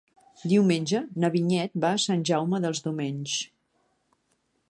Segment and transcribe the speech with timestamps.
[0.53, 3.39] Diumenge na Vinyet va a Sant Jaume dels Domenys.